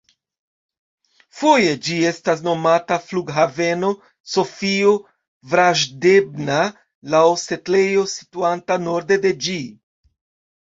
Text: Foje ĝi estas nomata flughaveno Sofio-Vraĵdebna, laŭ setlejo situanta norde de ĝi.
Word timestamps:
Foje 1.41 1.73
ĝi 1.87 1.97
estas 2.11 2.39
nomata 2.47 2.97
flughaveno 3.09 3.91
Sofio-Vraĵdebna, 4.37 6.57
laŭ 7.17 7.23
setlejo 7.43 8.07
situanta 8.15 8.79
norde 8.89 9.19
de 9.29 9.35
ĝi. 9.49 9.61